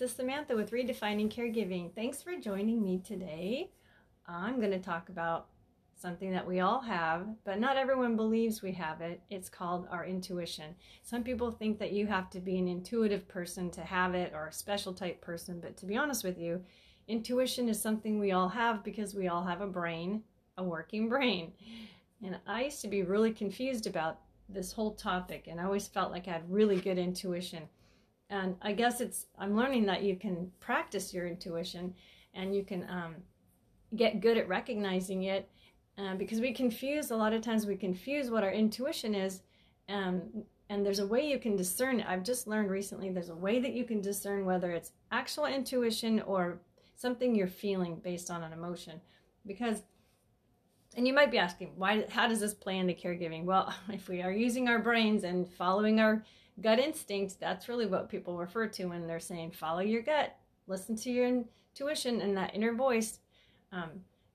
[0.00, 1.94] this is Samantha with Redefining Caregiving.
[1.94, 3.70] Thanks for joining me today.
[4.26, 5.48] I'm going to talk about
[5.94, 9.20] something that we all have, but not everyone believes we have it.
[9.28, 10.74] It's called our intuition.
[11.02, 14.46] Some people think that you have to be an intuitive person to have it or
[14.46, 16.64] a special type person, but to be honest with you,
[17.06, 20.22] intuition is something we all have because we all have a brain,
[20.56, 21.52] a working brain.
[22.24, 26.10] And I used to be really confused about this whole topic, and I always felt
[26.10, 27.68] like I had really good intuition.
[28.30, 31.94] And I guess it's, I'm learning that you can practice your intuition
[32.32, 33.16] and you can um,
[33.96, 35.48] get good at recognizing it
[35.98, 39.42] uh, because we confuse, a lot of times we confuse what our intuition is.
[39.88, 40.22] Um,
[40.68, 42.00] and there's a way you can discern.
[42.02, 46.22] I've just learned recently there's a way that you can discern whether it's actual intuition
[46.22, 46.60] or
[46.94, 49.00] something you're feeling based on an emotion.
[49.44, 49.82] Because
[50.96, 53.44] and you might be asking, why how does this play into caregiving?
[53.44, 56.24] Well, if we are using our brains and following our
[56.62, 60.96] gut instinct, that's really what people refer to when they're saying follow your gut, listen
[60.96, 63.20] to your intuition and that inner voice.
[63.72, 63.90] Um,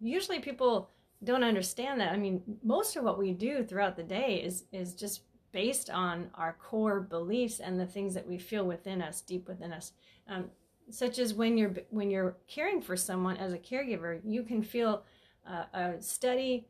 [0.00, 0.90] usually people
[1.24, 2.12] don't understand that.
[2.12, 6.30] I mean, most of what we do throughout the day is is just based on
[6.34, 9.92] our core beliefs and the things that we feel within us, deep within us.
[10.28, 10.50] Um,
[10.90, 15.04] such as when you're when you're caring for someone as a caregiver, you can feel
[15.46, 16.66] uh, a steady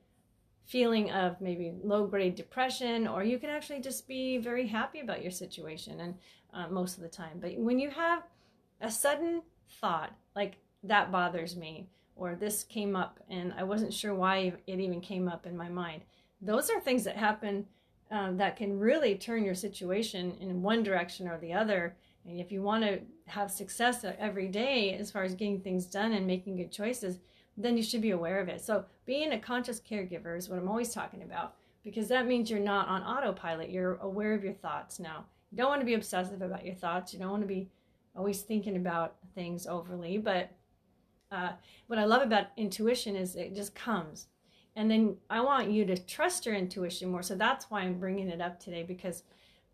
[0.69, 5.23] feeling of maybe low grade depression, or you can actually just be very happy about
[5.23, 6.15] your situation, and
[6.53, 7.39] uh, most of the time.
[7.41, 8.23] But when you have
[8.81, 9.43] a sudden
[9.81, 14.81] thought, like that bothers me, or this came up and I wasn't sure why it
[14.81, 16.03] even came up in my mind,
[16.43, 17.67] those are things that happen
[18.11, 21.97] um, that can really turn your situation in one direction or the other.
[22.27, 26.13] And if you want to have success every day as far as getting things done
[26.13, 27.19] and making good choices,
[27.59, 28.61] then you should be aware of it.
[28.61, 32.61] So being a conscious caregiver is what I'm always talking about because that means you're
[32.61, 33.71] not on autopilot.
[33.71, 35.25] You're aware of your thoughts now.
[35.51, 37.13] You don't want to be obsessive about your thoughts.
[37.13, 37.69] You don't want to be
[38.17, 40.19] always thinking about things overly.
[40.19, 40.51] But
[41.33, 41.53] uh,
[41.89, 44.29] what I love about intuition is it just comes.
[44.77, 47.23] And then I want you to trust your intuition more.
[47.23, 49.25] So that's why I'm bringing it up today because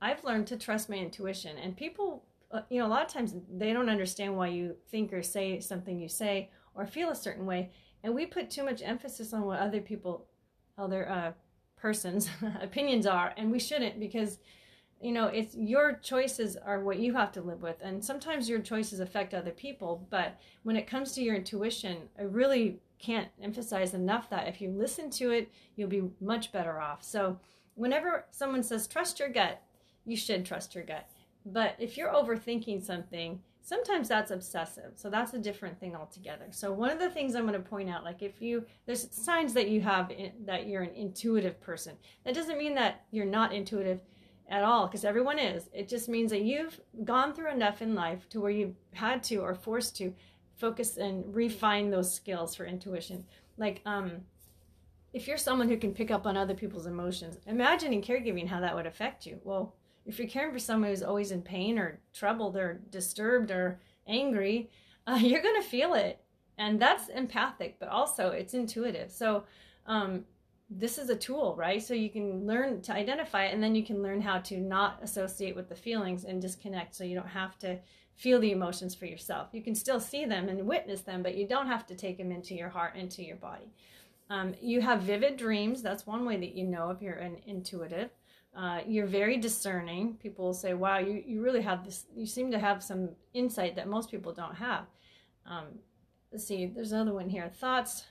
[0.01, 1.59] I've learned to trust my intuition.
[1.59, 5.13] And people, uh, you know, a lot of times they don't understand why you think
[5.13, 7.71] or say something you say or feel a certain way.
[8.03, 10.27] And we put too much emphasis on what other people,
[10.77, 11.33] other uh,
[11.77, 12.29] persons'
[12.61, 14.39] opinions are, and we shouldn't because,
[15.01, 17.77] you know, it's your choices are what you have to live with.
[17.83, 20.07] And sometimes your choices affect other people.
[20.11, 24.71] But when it comes to your intuition, I really can't emphasize enough that if you
[24.71, 27.03] listen to it, you'll be much better off.
[27.03, 27.39] So
[27.75, 29.61] whenever someone says, trust your gut,
[30.07, 31.09] you should trust your gut.
[31.45, 34.93] But if you're overthinking something, sometimes that's obsessive.
[34.95, 36.47] So that's a different thing altogether.
[36.51, 39.55] So one of the things i'm going to point out like if you there's signs
[39.55, 41.95] that you have in, that you're an intuitive person.
[42.25, 44.01] That doesn't mean that you're not intuitive
[44.51, 45.71] at all because everyone is.
[45.73, 49.37] It just means that you've gone through enough in life to where you've had to
[49.39, 50.15] or forced to
[50.57, 53.25] focus and refine those skills for intuition.
[53.57, 54.23] Like um
[55.15, 58.61] if you're someone who can pick up on other people's emotions imagine in caregiving how
[58.61, 59.41] that would affect you.
[59.43, 59.75] Well
[60.07, 64.71] if you're caring for someone who's always in pain or troubled or disturbed or angry,
[65.07, 66.21] uh, you're going to feel it.
[66.57, 69.11] And that's empathic, but also it's intuitive.
[69.11, 69.45] So,
[69.87, 70.25] um,
[70.71, 71.83] this is a tool, right?
[71.83, 74.99] So you can learn to identify it and then you can learn how to not
[75.03, 77.79] associate with the feelings and disconnect so you don't have to
[78.15, 79.49] feel the emotions for yourself.
[79.53, 82.33] You can still see them and witness them, but you don't have to take them
[82.33, 83.73] into your heart, into your body.
[84.31, 85.83] Um, you have vivid dreams.
[85.83, 88.11] That's one way that you know if you're an intuitive.
[88.57, 90.15] Uh, you're very discerning.
[90.15, 93.75] People will say, wow, you, you really have this, you seem to have some insight
[93.75, 94.87] that most people don't have.
[95.45, 95.65] Um,
[96.31, 97.49] let's see, there's another one here.
[97.49, 98.05] Thoughts.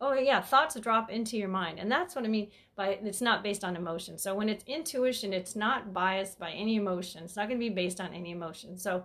[0.00, 1.78] Oh, yeah, thoughts drop into your mind.
[1.78, 4.18] And that's what I mean by it's not based on emotion.
[4.18, 7.22] So when it's intuition, it's not biased by any emotion.
[7.22, 8.76] It's not going to be based on any emotion.
[8.76, 9.04] So,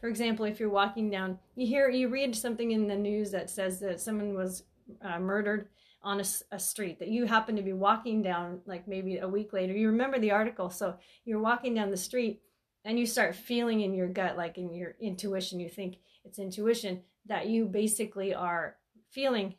[0.00, 3.50] for example, if you're walking down, you hear, you read something in the news that
[3.50, 4.62] says that someone was
[5.02, 5.68] uh, murdered
[6.02, 9.52] on a, a, street that you happen to be walking down like maybe a week
[9.52, 9.72] later.
[9.72, 12.40] You remember the article so you're walking down the street
[12.84, 17.02] and you start feeling in your gut like in your intuition you think it's intuition
[17.26, 18.76] that you basically are
[19.10, 19.54] feeling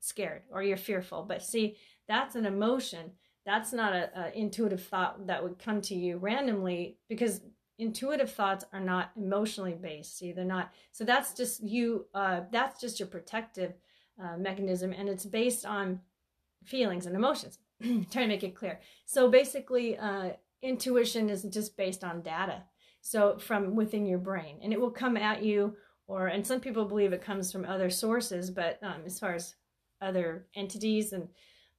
[0.00, 1.22] scared or you're fearful.
[1.22, 1.76] But see
[2.08, 3.12] that's an emotion.
[3.46, 7.40] That's not a, a intuitive thought that would come to you randomly because
[7.78, 12.80] intuitive thoughts are not emotionally based see they're not so that's just you uh, that's
[12.80, 13.72] just your protective
[14.22, 16.00] uh, mechanism and it's based on
[16.64, 17.58] feelings and emotions.
[17.82, 18.80] trying to make it clear.
[19.06, 20.30] So basically, uh,
[20.62, 22.62] intuition is just based on data.
[23.00, 25.76] So from within your brain, and it will come at you,
[26.08, 29.54] or and some people believe it comes from other sources, but um, as far as
[30.00, 31.28] other entities and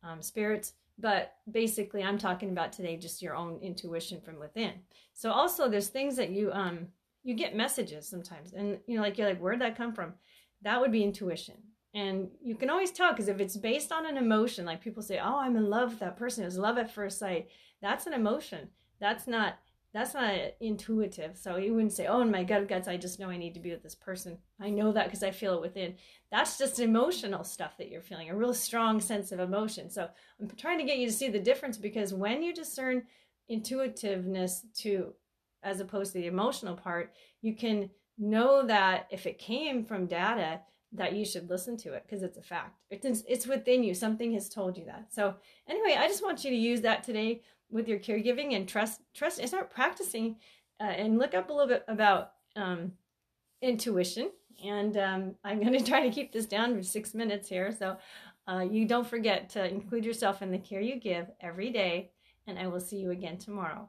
[0.03, 4.71] um, spirits, but basically, I'm talking about today just your own intuition from within.
[5.13, 6.88] So also, there's things that you um
[7.24, 10.13] you get messages sometimes and you know like you're like where'd that come from
[10.62, 11.56] that would be intuition
[11.94, 15.19] and you can always tell because if it's based on an emotion like people say
[15.19, 17.47] oh i'm in love with that person it was love at first sight.
[17.81, 18.69] That's an emotion.
[19.00, 19.57] That's not
[19.91, 21.36] that's not intuitive.
[21.36, 23.59] So you wouldn't say oh in my gut guts i just know i need to
[23.59, 24.38] be with this person.
[24.62, 25.95] I know that because i feel it within.
[26.31, 29.89] That's just emotional stuff that you're feeling a real strong sense of emotion.
[29.89, 30.09] So
[30.39, 33.03] i'm trying to get you to see the difference because when you discern
[33.50, 35.13] intuitiveness to
[35.63, 37.89] as opposed to the emotional part you can
[38.19, 40.59] know that if it came from data
[40.91, 42.80] that you should listen to it because it's a fact.
[42.89, 43.94] It's it's within you.
[43.94, 45.13] Something has told you that.
[45.13, 45.36] So
[45.68, 49.39] anyway i just want you to use that today with your caregiving and trust trust
[49.39, 50.38] and start practicing
[50.80, 52.94] uh, and look up a little bit about um,
[53.62, 54.31] intuition.
[54.65, 57.71] And um, i'm going to try to keep this down for six minutes here.
[57.77, 57.97] So
[58.47, 62.12] uh, you don't forget to include yourself in the care you give every day.
[62.47, 63.88] And i will see you again tomorrow